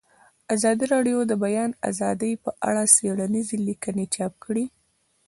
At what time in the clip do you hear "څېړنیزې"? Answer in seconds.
2.95-3.57